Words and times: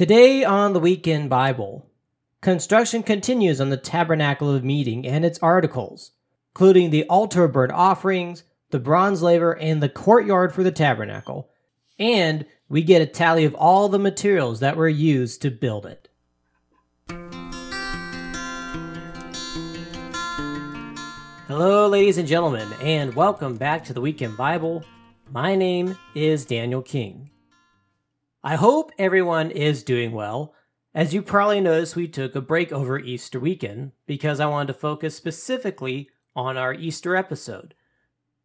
Today 0.00 0.44
on 0.44 0.72
the 0.72 0.80
Weekend 0.80 1.28
Bible, 1.28 1.86
construction 2.40 3.02
continues 3.02 3.60
on 3.60 3.68
the 3.68 3.76
Tabernacle 3.76 4.50
of 4.50 4.64
Meeting 4.64 5.06
and 5.06 5.26
its 5.26 5.38
articles, 5.40 6.12
including 6.54 6.88
the 6.88 7.04
altar 7.04 7.46
burnt 7.46 7.72
offerings, 7.72 8.44
the 8.70 8.78
bronze 8.78 9.20
laver, 9.20 9.52
and 9.58 9.82
the 9.82 9.90
courtyard 9.90 10.54
for 10.54 10.62
the 10.62 10.72
tabernacle. 10.72 11.50
And 11.98 12.46
we 12.70 12.82
get 12.82 13.02
a 13.02 13.06
tally 13.06 13.44
of 13.44 13.54
all 13.54 13.90
the 13.90 13.98
materials 13.98 14.60
that 14.60 14.74
were 14.74 14.88
used 14.88 15.42
to 15.42 15.50
build 15.50 15.84
it. 15.84 16.08
Hello, 21.46 21.88
ladies 21.88 22.16
and 22.16 22.26
gentlemen, 22.26 22.72
and 22.80 23.14
welcome 23.14 23.58
back 23.58 23.84
to 23.84 23.92
the 23.92 24.00
Weekend 24.00 24.38
Bible. 24.38 24.82
My 25.30 25.54
name 25.54 25.94
is 26.14 26.46
Daniel 26.46 26.80
King. 26.80 27.28
I 28.42 28.56
hope 28.56 28.90
everyone 28.98 29.50
is 29.50 29.82
doing 29.82 30.12
well. 30.12 30.54
As 30.94 31.12
you 31.12 31.20
probably 31.20 31.60
noticed, 31.60 31.94
we 31.94 32.08
took 32.08 32.34
a 32.34 32.40
break 32.40 32.72
over 32.72 32.98
Easter 32.98 33.38
weekend 33.38 33.92
because 34.06 34.40
I 34.40 34.46
wanted 34.46 34.72
to 34.72 34.78
focus 34.78 35.14
specifically 35.14 36.08
on 36.34 36.56
our 36.56 36.72
Easter 36.72 37.16
episode, 37.16 37.74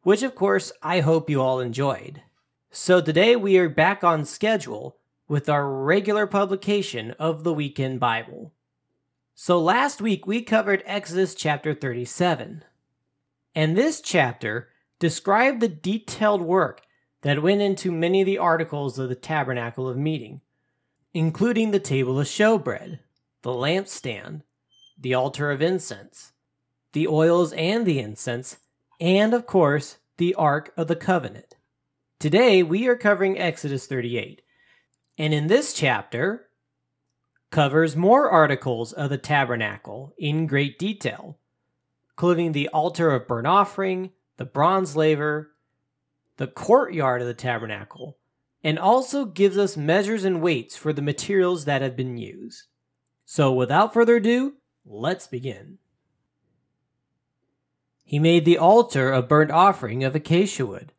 which 0.02 0.22
of 0.22 0.36
course 0.36 0.74
I 0.84 1.00
hope 1.00 1.30
you 1.30 1.42
all 1.42 1.62
enjoyed. 1.62 2.24
So 2.72 3.00
today 3.00 3.38
we 3.38 3.58
are 3.58 3.70
back 3.70 4.04
on 4.04 4.26
schedule 4.26 4.98
with 5.30 5.48
our 5.48 5.72
regular 5.72 6.28
publication 6.28 7.12
of 7.12 7.46
the 7.46 7.54
Weekend 7.54 8.02
Bible. 8.02 8.52
So 9.34 9.62
last 9.62 10.02
week 10.02 10.28
we 10.28 10.42
covered 10.42 10.84
Exodus 10.86 11.36
chapter 11.36 11.74
37. 11.74 12.66
And 13.56 13.78
this 13.78 14.02
chapter 14.02 14.68
described 15.00 15.62
the 15.62 15.70
detailed 15.70 16.42
work 16.42 16.82
that 17.26 17.42
went 17.42 17.60
into 17.60 17.92
many 17.92 18.22
of 18.22 18.28
the 18.28 18.38
articles 18.38 19.00
of 19.00 19.10
the 19.10 19.16
tabernacle 19.16 19.90
of 19.90 19.98
meeting, 19.98 20.42
including 21.12 21.72
the 21.72 21.80
table 21.80 22.20
of 22.20 22.28
showbread, 22.28 23.00
the 23.42 23.50
lampstand, 23.50 24.44
the 24.96 25.16
altar 25.16 25.50
of 25.50 25.60
incense, 25.60 26.34
the 26.94 27.08
oils 27.08 27.52
and 27.54 27.84
the 27.84 27.98
incense, 27.98 28.58
and 29.00 29.34
of 29.34 29.48
course, 29.48 29.98
the 30.18 30.36
Ark 30.36 30.72
of 30.78 30.88
the 30.88 30.96
Covenant. 30.96 31.56
Today 32.20 32.62
we 32.62 32.88
are 32.88 32.96
covering 32.96 33.40
Exodus 33.40 33.88
38, 33.88 34.44
and 35.18 35.34
in 35.34 35.48
this 35.48 35.74
chapter 35.74 36.46
covers 37.50 37.96
more 37.96 38.30
articles 38.30 38.94
of 38.94 39.10
the 39.10 39.18
tabernacle 39.18 40.14
in 40.20 40.46
great 40.46 40.78
detail, 40.78 41.40
including 42.12 42.52
the 42.52 42.68
altar 42.68 43.10
of 43.10 43.28
burnt 43.28 43.48
offering, 43.48 44.12
the 44.38 44.46
bronze 44.46 44.96
laver, 44.96 45.55
the 46.38 46.48
courtyard 46.48 47.22
of 47.22 47.28
the 47.28 47.34
tabernacle, 47.34 48.18
and 48.64 48.80
also 48.80 49.26
gives 49.26 49.58
us 49.58 49.78
measures 49.78 50.26
and 50.26 50.42
weights 50.42 50.76
for 50.76 50.92
the 50.92 51.02
materials 51.02 51.66
that 51.66 51.82
have 51.82 51.96
been 51.96 52.18
used. 52.18 52.64
So, 53.26 53.54
without 53.54 53.94
further 53.94 54.18
ado, 54.18 54.56
let's 54.86 55.28
begin. 55.28 55.78
He 58.04 58.20
made 58.20 58.46
the 58.46 58.58
altar 58.58 59.12
of 59.12 59.28
burnt 59.28 59.52
offering 59.52 60.04
of 60.04 60.16
acacia 60.16 60.66
wood. 60.66 60.94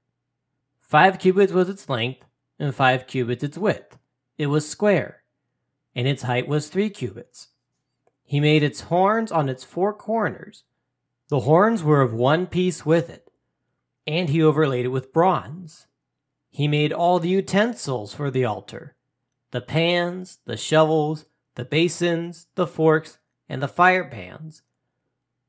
Five 0.81 1.19
cubits 1.19 1.53
was 1.53 1.69
its 1.69 1.89
length, 1.89 2.25
and 2.59 2.75
five 2.75 3.07
cubits 3.07 3.45
its 3.45 3.59
width. 3.59 3.99
It 4.39 4.47
was 4.47 4.69
square, 4.69 5.23
and 5.95 6.09
its 6.09 6.23
height 6.23 6.49
was 6.49 6.69
three 6.69 6.91
cubits. 6.91 7.49
He 8.25 8.41
made 8.41 8.63
its 8.63 8.83
horns 8.83 9.31
on 9.31 9.49
its 9.49 9.63
four 9.63 9.93
corners. 9.93 10.65
The 11.29 11.41
horns 11.41 11.83
were 11.83 12.03
of 12.03 12.13
one 12.13 12.47
piece 12.47 12.85
with 12.85 13.11
it 13.11 13.26
and 14.07 14.29
he 14.29 14.43
overlaid 14.43 14.85
it 14.85 14.89
with 14.89 15.13
bronze. 15.13 15.87
He 16.51 16.69
made 16.69 16.93
all 16.93 17.19
the 17.19 17.29
utensils 17.29 18.15
for 18.15 18.31
the 18.31 18.45
altar 18.45 18.95
the 19.53 19.61
pans, 19.61 20.39
the 20.45 20.57
shovels, 20.57 21.25
the 21.55 21.65
basins, 21.65 22.49
the 22.57 22.67
forks, 22.67 23.19
and 23.49 23.63
the 23.63 23.69
fire 23.69 24.05
pans. 24.05 24.63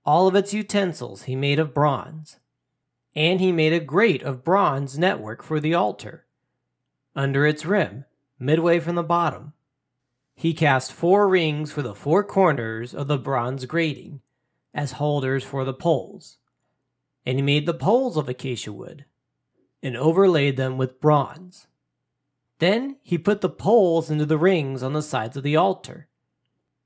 All 0.05 0.27
of 0.27 0.36
its 0.36 0.53
utensils 0.53 1.23
he 1.23 1.36
made 1.36 1.59
of 1.59 1.73
bronze. 1.73 2.38
And 3.15 3.42
he 3.42 3.52
made 3.52 3.73
a 3.73 3.80
grate 3.80 4.21
of 4.23 4.43
bronze 4.43 4.98
network 4.98 5.43
for 5.43 5.60
the 5.60 5.73
altar. 5.73 6.26
Under 7.15 7.45
its 7.45 7.65
rim, 7.65 8.05
midway 8.39 8.80
from 8.80 8.95
the 8.95 9.04
bottom, 9.04 9.54
he 10.36 10.54
cast 10.54 10.93
four 10.93 11.27
rings 11.27 11.71
for 11.71 11.81
the 11.81 11.95
four 11.95 12.23
corners 12.23 12.93
of 12.93 13.08
the 13.08 13.17
bronze 13.17 13.65
grating 13.65 14.21
as 14.73 14.93
holders 14.93 15.43
for 15.43 15.65
the 15.65 15.73
poles 15.73 16.37
and 17.27 17.38
he 17.38 17.42
made 17.42 17.65
the 17.65 17.73
poles 17.73 18.15
of 18.15 18.30
acacia 18.30 18.71
wood, 18.71 19.04
and 19.83 19.98
overlaid 19.98 20.55
them 20.55 20.77
with 20.77 21.02
bronze. 21.02 21.67
Then 22.60 22.95
he 23.04 23.17
put 23.17 23.42
the 23.42 23.49
poles 23.49 24.10
into 24.10 24.26
the 24.26 24.38
rings 24.38 24.82
on 24.82 24.93
the 24.93 25.02
sides 25.02 25.36
of 25.36 25.43
the 25.43 25.58
altar, 25.58 26.08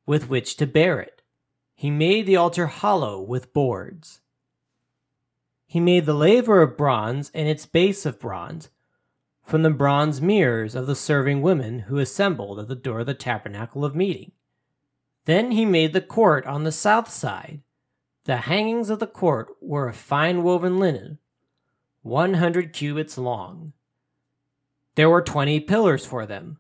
with 0.08 0.30
which 0.30 0.58
to 0.58 0.66
bear 0.66 1.00
it. 1.00 1.22
He 1.76 1.92
made 1.92 2.26
the 2.26 2.38
altar 2.38 2.66
hollow 2.66 3.22
with 3.22 3.54
boards. 3.54 4.22
He 5.68 5.80
made 5.80 6.08
the 6.08 6.16
laver 6.16 6.64
of 6.64 6.76
bronze 6.76 7.30
and 7.36 7.48
its 7.48 7.68
base 7.68 8.04
of 8.08 8.20
bronze 8.20 8.70
from 9.44 9.62
the 9.62 9.70
bronze 9.70 10.22
mirrors 10.22 10.74
of 10.74 10.88
the 10.88 10.96
serving 10.96 11.44
women 11.44 11.82
who 11.82 12.00
assembled 12.00 12.58
at 12.58 12.68
the 12.68 12.74
door 12.74 13.02
of 13.02 13.06
the 13.06 13.14
tabernacle 13.14 13.86
of 13.86 13.96
meeting. 13.96 14.32
Then 15.26 15.52
he 15.52 15.66
made 15.66 15.94
the 15.94 16.02
court 16.02 16.48
on 16.48 16.64
the 16.64 16.72
south 16.72 17.12
side 17.12 17.62
the 18.26 18.38
hangings 18.38 18.90
of 18.90 19.00
the 19.00 19.08
court 19.08 19.50
were 19.62 19.90
of 19.90 19.96
fine 19.96 20.44
woven 20.44 20.80
linen, 20.80 21.18
100 22.04 22.72
cubits 22.72 23.18
long. 23.18 23.74
There 24.96 25.10
were 25.10 25.24
20 25.24 25.60
pillars 25.62 26.06
for 26.06 26.26
them, 26.26 26.60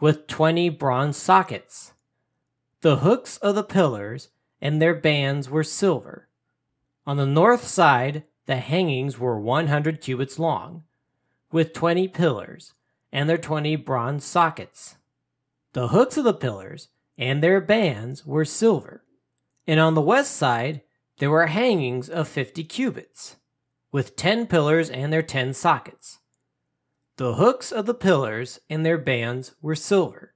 with 0.00 0.26
20 0.26 0.70
bronze 0.70 1.16
sockets. 1.16 1.92
The 2.80 2.96
hooks 2.96 3.36
of 3.38 3.54
the 3.54 3.64
pillars 3.64 4.28
and 4.62 4.80
their 4.80 4.94
bands 4.94 5.50
were 5.50 5.64
silver. 5.64 6.28
On 7.06 7.16
the 7.16 7.26
north 7.26 7.66
side, 7.66 8.24
the 8.46 8.56
hangings 8.56 9.18
were 9.18 9.38
100 9.38 10.00
cubits 10.00 10.38
long, 10.38 10.84
with 11.52 11.74
20 11.74 12.08
pillars 12.08 12.72
and 13.12 13.28
their 13.28 13.38
20 13.38 13.76
bronze 13.76 14.24
sockets. 14.24 14.96
The 15.74 15.88
hooks 15.88 16.16
of 16.16 16.24
the 16.24 16.34
pillars 16.34 16.88
and 17.18 17.42
their 17.42 17.60
bands 17.60 18.24
were 18.24 18.44
silver 18.44 19.02
and 19.68 19.78
on 19.78 19.94
the 19.94 20.00
west 20.00 20.34
side 20.34 20.80
there 21.18 21.30
were 21.30 21.46
hangings 21.46 22.08
of 22.08 22.26
fifty 22.26 22.64
cubits, 22.64 23.36
with 23.92 24.16
ten 24.16 24.46
pillars 24.46 24.88
and 24.88 25.12
their 25.12 25.22
ten 25.22 25.52
sockets. 25.52 26.18
The 27.16 27.34
hooks 27.34 27.70
of 27.70 27.84
the 27.86 27.94
pillars 27.94 28.60
and 28.70 28.84
their 28.86 28.98
bands 28.98 29.54
were 29.60 29.74
silver. 29.74 30.34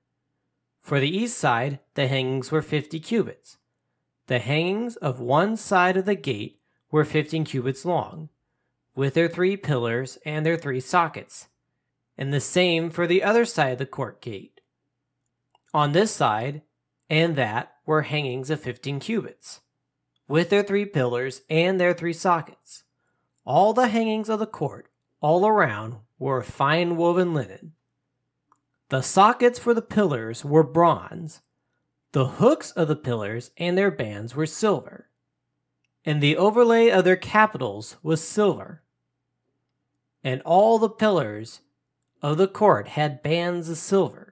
For 0.80 1.00
the 1.00 1.16
east 1.16 1.38
side, 1.38 1.78
the 1.94 2.08
hangings 2.08 2.50
were 2.50 2.62
fifty 2.62 3.00
cubits. 3.00 3.56
The 4.26 4.40
hangings 4.40 4.96
of 4.96 5.20
one 5.20 5.56
side 5.56 5.96
of 5.96 6.04
the 6.04 6.14
gate 6.14 6.60
were 6.90 7.04
fifteen 7.04 7.44
cubits 7.44 7.84
long, 7.84 8.28
with 8.94 9.14
their 9.14 9.28
three 9.28 9.56
pillars 9.56 10.18
and 10.26 10.44
their 10.44 10.56
three 10.56 10.80
sockets, 10.80 11.48
and 12.18 12.32
the 12.32 12.40
same 12.40 12.90
for 12.90 13.06
the 13.06 13.22
other 13.22 13.44
side 13.44 13.72
of 13.72 13.78
the 13.78 13.86
court 13.86 14.20
gate. 14.20 14.60
On 15.72 15.92
this 15.92 16.10
side 16.10 16.62
and 17.12 17.36
that 17.36 17.74
were 17.84 18.02
hangings 18.02 18.48
of 18.48 18.58
fifteen 18.58 18.98
cubits, 18.98 19.60
with 20.26 20.48
their 20.48 20.62
three 20.62 20.86
pillars 20.86 21.42
and 21.50 21.78
their 21.78 21.92
three 21.92 22.14
sockets. 22.14 22.84
All 23.44 23.74
the 23.74 23.88
hangings 23.88 24.30
of 24.30 24.38
the 24.38 24.46
court, 24.46 24.88
all 25.20 25.46
around, 25.46 25.96
were 26.18 26.38
of 26.38 26.46
fine 26.46 26.96
woven 26.96 27.34
linen. 27.34 27.74
The 28.88 29.02
sockets 29.02 29.58
for 29.58 29.74
the 29.74 29.82
pillars 29.82 30.42
were 30.42 30.62
bronze. 30.62 31.42
The 32.12 32.26
hooks 32.26 32.70
of 32.70 32.88
the 32.88 32.96
pillars 32.96 33.50
and 33.58 33.76
their 33.76 33.90
bands 33.90 34.34
were 34.34 34.46
silver. 34.46 35.10
And 36.06 36.22
the 36.22 36.38
overlay 36.38 36.88
of 36.88 37.04
their 37.04 37.16
capitals 37.16 37.98
was 38.02 38.26
silver. 38.26 38.82
And 40.24 40.40
all 40.46 40.78
the 40.78 40.88
pillars 40.88 41.60
of 42.22 42.38
the 42.38 42.48
court 42.48 42.88
had 42.88 43.22
bands 43.22 43.68
of 43.68 43.76
silver. 43.76 44.31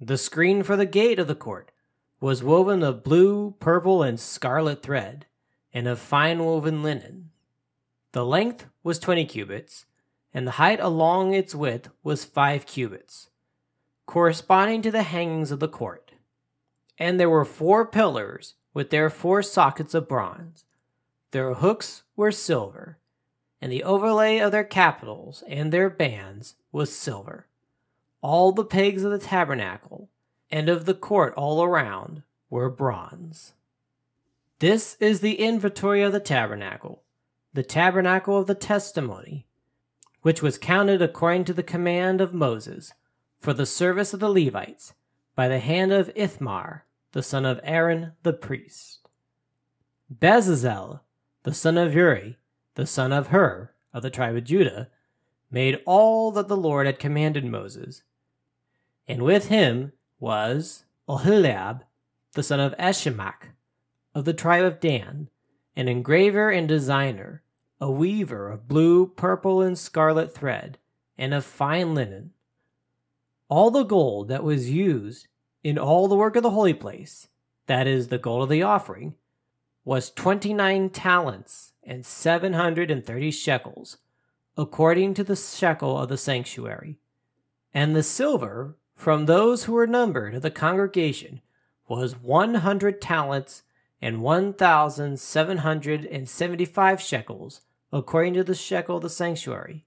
The 0.00 0.18
screen 0.18 0.62
for 0.62 0.76
the 0.76 0.84
gate 0.84 1.18
of 1.18 1.26
the 1.26 1.34
court 1.34 1.72
was 2.20 2.42
woven 2.42 2.82
of 2.82 3.02
blue, 3.02 3.54
purple, 3.60 4.02
and 4.02 4.20
scarlet 4.20 4.82
thread, 4.82 5.26
and 5.72 5.88
of 5.88 5.98
fine 5.98 6.44
woven 6.44 6.82
linen. 6.82 7.30
The 8.12 8.24
length 8.24 8.66
was 8.82 8.98
twenty 8.98 9.24
cubits, 9.24 9.86
and 10.34 10.46
the 10.46 10.52
height 10.52 10.80
along 10.80 11.32
its 11.32 11.54
width 11.54 11.88
was 12.02 12.24
five 12.24 12.66
cubits, 12.66 13.30
corresponding 14.04 14.82
to 14.82 14.90
the 14.90 15.02
hangings 15.02 15.50
of 15.50 15.60
the 15.60 15.68
court. 15.68 16.12
And 16.98 17.18
there 17.18 17.30
were 17.30 17.44
four 17.44 17.86
pillars 17.86 18.54
with 18.74 18.90
their 18.90 19.08
four 19.08 19.42
sockets 19.42 19.94
of 19.94 20.08
bronze. 20.08 20.64
Their 21.30 21.54
hooks 21.54 22.02
were 22.16 22.32
silver, 22.32 22.98
and 23.62 23.72
the 23.72 23.82
overlay 23.82 24.38
of 24.38 24.52
their 24.52 24.64
capitals 24.64 25.42
and 25.48 25.72
their 25.72 25.88
bands 25.88 26.54
was 26.70 26.94
silver. 26.94 27.46
All 28.28 28.50
the 28.50 28.64
pegs 28.64 29.04
of 29.04 29.12
the 29.12 29.20
tabernacle 29.20 30.10
and 30.50 30.68
of 30.68 30.84
the 30.84 30.94
court 30.94 31.32
all 31.34 31.62
around 31.62 32.24
were 32.50 32.68
bronze. 32.68 33.52
This 34.58 34.96
is 34.98 35.20
the 35.20 35.36
inventory 35.36 36.02
of 36.02 36.10
the 36.12 36.18
tabernacle, 36.18 37.04
the 37.54 37.62
tabernacle 37.62 38.36
of 38.36 38.48
the 38.48 38.56
testimony, 38.56 39.46
which 40.22 40.42
was 40.42 40.58
counted 40.58 41.00
according 41.00 41.44
to 41.44 41.52
the 41.52 41.62
command 41.62 42.20
of 42.20 42.34
Moses 42.34 42.92
for 43.38 43.52
the 43.52 43.64
service 43.64 44.12
of 44.12 44.18
the 44.18 44.28
Levites 44.28 44.92
by 45.36 45.46
the 45.46 45.60
hand 45.60 45.92
of 45.92 46.10
Ithamar, 46.16 46.84
the 47.12 47.22
son 47.22 47.44
of 47.44 47.60
Aaron 47.62 48.14
the 48.24 48.32
priest. 48.32 49.08
Bezalel, 50.12 50.98
the 51.44 51.54
son 51.54 51.78
of 51.78 51.94
Uri, 51.94 52.38
the 52.74 52.88
son 52.88 53.12
of 53.12 53.28
Hur, 53.28 53.70
of 53.94 54.02
the 54.02 54.10
tribe 54.10 54.34
of 54.34 54.42
Judah, 54.42 54.88
made 55.48 55.80
all 55.86 56.32
that 56.32 56.48
the 56.48 56.56
Lord 56.56 56.86
had 56.86 56.98
commanded 56.98 57.44
Moses. 57.44 58.02
And 59.08 59.22
with 59.22 59.48
him 59.48 59.92
was 60.18 60.84
Oholiab, 61.08 61.82
the 62.32 62.42
son 62.42 62.60
of 62.60 62.76
Ahisamach, 62.76 63.52
of 64.14 64.24
the 64.24 64.34
tribe 64.34 64.64
of 64.64 64.80
Dan, 64.80 65.28
an 65.76 65.88
engraver 65.88 66.50
and 66.50 66.66
designer, 66.66 67.42
a 67.80 67.90
weaver 67.90 68.50
of 68.50 68.66
blue, 68.66 69.06
purple, 69.06 69.60
and 69.62 69.78
scarlet 69.78 70.34
thread, 70.34 70.78
and 71.16 71.32
of 71.32 71.44
fine 71.44 71.94
linen. 71.94 72.32
All 73.48 73.70
the 73.70 73.84
gold 73.84 74.28
that 74.28 74.42
was 74.42 74.70
used 74.70 75.28
in 75.62 75.78
all 75.78 76.08
the 76.08 76.16
work 76.16 76.34
of 76.36 76.42
the 76.42 76.50
holy 76.50 76.74
place, 76.74 77.28
that 77.66 77.86
is, 77.86 78.08
the 78.08 78.18
gold 78.18 78.44
of 78.44 78.48
the 78.48 78.62
offering, 78.62 79.14
was 79.84 80.10
twenty 80.10 80.52
nine 80.52 80.90
talents 80.90 81.72
and 81.84 82.04
seven 82.04 82.54
hundred 82.54 82.90
and 82.90 83.04
thirty 83.04 83.30
shekels, 83.30 83.98
according 84.56 85.14
to 85.14 85.22
the 85.22 85.36
shekel 85.36 85.98
of 85.98 86.08
the 86.08 86.18
sanctuary. 86.18 86.98
And 87.72 87.94
the 87.94 88.02
silver 88.02 88.76
from 88.96 89.26
those 89.26 89.64
who 89.64 89.72
were 89.74 89.86
numbered 89.86 90.34
of 90.34 90.42
the 90.42 90.50
congregation 90.50 91.42
was 91.86 92.20
one 92.20 92.54
hundred 92.54 93.00
talents 93.00 93.62
and 94.02 94.20
one 94.20 94.52
thousand 94.52 95.20
seven 95.20 95.58
hundred 95.58 96.04
and 96.06 96.28
seventy 96.28 96.64
five 96.64 97.00
shekels, 97.00 97.60
according 97.92 98.34
to 98.34 98.42
the 98.42 98.54
shekel 98.54 98.96
of 98.96 99.02
the 99.02 99.10
sanctuary. 99.10 99.84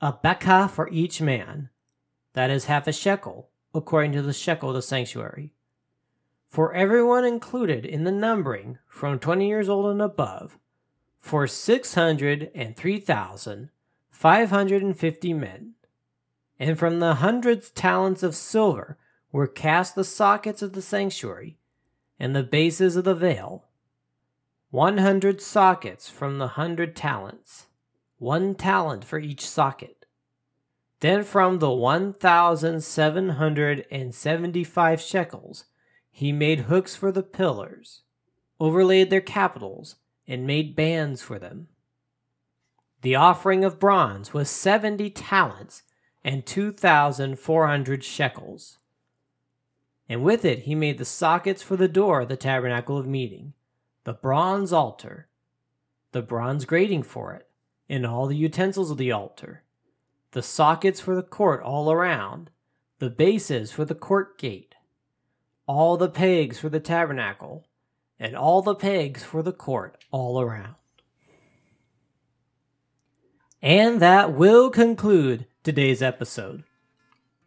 A 0.00 0.12
bekah 0.12 0.68
for 0.68 0.88
each 0.90 1.22
man, 1.22 1.70
that 2.34 2.50
is 2.50 2.66
half 2.66 2.86
a 2.86 2.92
shekel, 2.92 3.48
according 3.74 4.12
to 4.12 4.22
the 4.22 4.32
shekel 4.32 4.70
of 4.70 4.74
the 4.74 4.82
sanctuary. 4.82 5.52
For 6.48 6.74
everyone 6.74 7.24
included 7.24 7.86
in 7.86 8.04
the 8.04 8.12
numbering 8.12 8.78
from 8.86 9.18
twenty 9.18 9.48
years 9.48 9.68
old 9.68 9.86
and 9.86 10.02
above, 10.02 10.58
for 11.20 11.46
six 11.46 11.94
hundred 11.94 12.50
and 12.54 12.76
three 12.76 12.98
thousand 12.98 13.70
five 14.08 14.50
hundred 14.50 14.82
and 14.82 14.98
fifty 14.98 15.32
men. 15.32 15.74
And 16.60 16.78
from 16.78 17.00
the 17.00 17.14
hundred 17.14 17.74
talents 17.74 18.22
of 18.22 18.36
silver 18.36 18.98
were 19.32 19.46
cast 19.46 19.94
the 19.94 20.04
sockets 20.04 20.60
of 20.60 20.74
the 20.74 20.82
sanctuary 20.82 21.56
and 22.18 22.36
the 22.36 22.42
bases 22.42 22.96
of 22.96 23.04
the 23.04 23.14
veil. 23.14 23.64
One 24.70 24.98
hundred 24.98 25.40
sockets 25.40 26.10
from 26.10 26.38
the 26.38 26.48
hundred 26.48 26.94
talents, 26.94 27.66
one 28.18 28.54
talent 28.54 29.06
for 29.06 29.18
each 29.18 29.48
socket. 29.48 30.04
Then 31.00 31.24
from 31.24 31.60
the 31.60 31.70
one 31.70 32.12
thousand 32.12 32.84
seven 32.84 33.30
hundred 33.30 33.86
and 33.90 34.14
seventy 34.14 34.62
five 34.62 35.00
shekels 35.00 35.64
he 36.10 36.30
made 36.30 36.60
hooks 36.60 36.94
for 36.94 37.10
the 37.10 37.22
pillars, 37.22 38.02
overlaid 38.60 39.08
their 39.08 39.22
capitals, 39.22 39.96
and 40.28 40.46
made 40.46 40.76
bands 40.76 41.22
for 41.22 41.38
them. 41.38 41.68
The 43.00 43.14
offering 43.14 43.64
of 43.64 43.80
bronze 43.80 44.34
was 44.34 44.50
seventy 44.50 45.08
talents 45.08 45.84
and 46.24 46.44
two 46.44 46.72
thousand 46.72 47.38
four 47.38 47.66
hundred 47.66 48.04
shekels. 48.04 48.78
And 50.08 50.22
with 50.22 50.44
it 50.44 50.60
he 50.60 50.74
made 50.74 50.98
the 50.98 51.04
sockets 51.04 51.62
for 51.62 51.76
the 51.76 51.88
door 51.88 52.22
of 52.22 52.28
the 52.28 52.36
tabernacle 52.36 52.98
of 52.98 53.06
meeting, 53.06 53.54
the 54.04 54.12
bronze 54.12 54.72
altar, 54.72 55.28
the 56.12 56.22
bronze 56.22 56.64
grating 56.64 57.02
for 57.02 57.32
it, 57.34 57.48
and 57.88 58.06
all 58.06 58.26
the 58.26 58.36
utensils 58.36 58.90
of 58.90 58.98
the 58.98 59.12
altar, 59.12 59.62
the 60.32 60.42
sockets 60.42 61.00
for 61.00 61.14
the 61.14 61.22
court 61.22 61.62
all 61.62 61.90
around, 61.90 62.50
the 62.98 63.10
bases 63.10 63.72
for 63.72 63.84
the 63.84 63.94
court 63.94 64.38
gate, 64.38 64.74
all 65.66 65.96
the 65.96 66.08
pegs 66.08 66.58
for 66.58 66.68
the 66.68 66.80
tabernacle, 66.80 67.66
and 68.18 68.36
all 68.36 68.60
the 68.60 68.74
pegs 68.74 69.22
for 69.22 69.42
the 69.42 69.52
court 69.52 70.04
all 70.10 70.40
around. 70.40 70.74
And 73.62 74.00
that 74.00 74.32
will 74.32 74.70
conclude 74.70 75.46
today's 75.62 76.02
episode. 76.02 76.64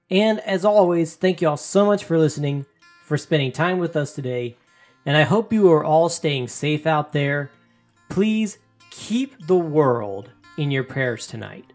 And 0.09 0.39
as 0.41 0.63
always, 0.63 1.15
thank 1.15 1.41
you 1.41 1.49
all 1.49 1.57
so 1.57 1.85
much 1.85 2.03
for 2.03 2.17
listening, 2.17 2.65
for 3.03 3.17
spending 3.17 3.51
time 3.51 3.79
with 3.79 3.95
us 3.95 4.13
today, 4.13 4.57
and 5.05 5.17
I 5.17 5.23
hope 5.23 5.51
you 5.51 5.71
are 5.71 5.83
all 5.83 6.09
staying 6.09 6.47
safe 6.47 6.87
out 6.87 7.11
there. 7.13 7.51
Please 8.09 8.59
keep 8.91 9.47
the 9.47 9.57
world 9.57 10.29
in 10.57 10.71
your 10.71 10.83
prayers 10.83 11.27
tonight. 11.27 11.73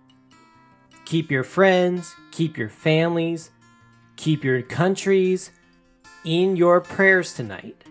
Keep 1.05 1.31
your 1.31 1.43
friends, 1.43 2.15
keep 2.31 2.57
your 2.57 2.69
families, 2.69 3.51
keep 4.17 4.45
your 4.45 4.63
countries 4.63 5.51
in 6.25 6.57
your 6.57 6.81
prayers 6.81 7.35
tonight. 7.35 7.85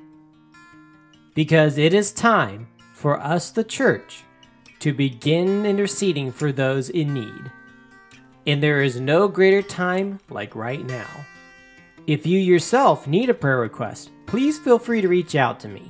Because 1.36 1.78
it 1.78 1.94
is 1.94 2.12
time 2.12 2.68
for 2.94 3.20
us, 3.20 3.52
the 3.52 3.64
church, 3.64 4.24
to 4.80 4.94
begin 4.94 5.66
interceding 5.66 6.32
for 6.32 6.52
those 6.52 6.90
in 6.90 7.14
need. 7.14 7.52
And 8.48 8.64
there 8.64 8.82
is 8.82 9.00
no 9.00 9.28
greater 9.28 9.62
time 9.62 10.20
like 10.30 10.56
right 10.56 10.84
now. 10.84 11.26
If 12.08 12.26
you 12.26 12.40
yourself 12.40 13.06
need 13.06 13.30
a 13.30 13.34
prayer 13.34 13.60
request, 13.60 14.10
please 14.26 14.58
feel 14.58 14.80
free 14.80 15.02
to 15.02 15.10
reach 15.10 15.36
out 15.36 15.60
to 15.60 15.68
me. 15.68 15.90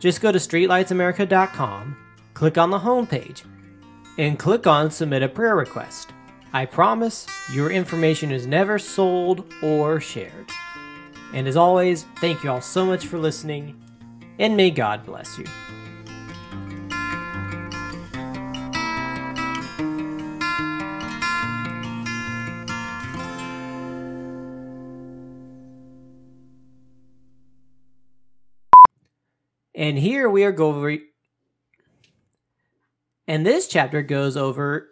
Just 0.00 0.22
go 0.22 0.32
to 0.32 0.38
streetlightsamerica.com, 0.38 1.96
click 2.32 2.56
on 2.56 2.70
the 2.70 2.78
homepage, 2.78 3.42
and 4.16 4.38
click 4.38 4.66
on 4.66 4.90
Submit 4.90 5.22
a 5.22 5.28
Prayer 5.28 5.56
Request. 5.56 6.12
I 6.52 6.64
promise 6.64 7.26
your 7.52 7.70
information 7.70 8.32
is 8.32 8.46
never 8.46 8.78
sold 8.78 9.52
or 9.62 10.00
shared. 10.00 10.48
And 11.34 11.46
as 11.46 11.56
always, 11.56 12.04
thank 12.16 12.42
you 12.42 12.50
all 12.50 12.62
so 12.62 12.86
much 12.86 13.06
for 13.06 13.18
listening, 13.18 13.78
and 14.38 14.56
may 14.56 14.70
God 14.70 15.04
bless 15.04 15.36
you. 15.36 15.44
And 29.78 29.96
here 29.96 30.28
we 30.28 30.42
are 30.42 30.50
going. 30.50 31.02
And 33.28 33.46
this 33.46 33.68
chapter 33.68 34.02
goes 34.02 34.36
over. 34.36 34.88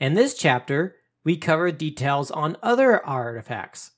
In 0.00 0.14
this 0.14 0.34
chapter, 0.34 0.96
we 1.22 1.36
cover 1.36 1.70
details 1.70 2.32
on 2.32 2.56
other 2.60 3.06
artifacts. 3.06 3.92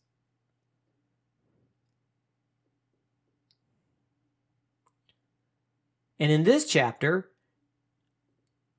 And 6.21 6.31
in 6.31 6.45
this 6.45 6.67
chapter, 6.67 7.31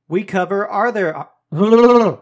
we 0.07 0.23
cover 0.23 0.67
are 0.67 0.91
there. 0.91 1.29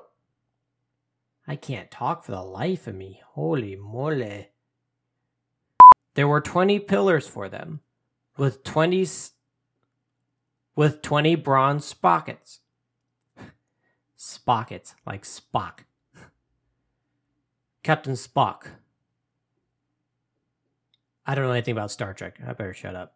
I 1.46 1.58
can't 1.60 1.92
talk 1.92 2.24
for 2.24 2.32
the 2.32 2.42
life 2.42 2.88
of 2.88 2.96
me. 2.96 3.20
Holy 3.34 3.76
moly. 3.76 4.51
There 6.14 6.28
were 6.28 6.42
20 6.42 6.80
pillars 6.80 7.28
for 7.28 7.48
them, 7.48 7.82
with 8.38 8.64
20 8.64 9.08
with 10.76 11.02
20 11.02 11.36
bronze 11.36 11.94
spockets. 11.94 12.60
Spockets, 14.18 14.96
like 15.06 15.24
Spock. 15.24 15.80
Captain 17.84 18.14
Spock. 18.14 18.68
I 21.26 21.36
don't 21.36 21.46
know 21.46 21.52
anything 21.52 21.74
about 21.74 21.92
Star 21.92 22.14
Trek. 22.14 22.40
I 22.46 22.54
better 22.54 22.74
shut 22.74 22.96
up. 22.96 23.16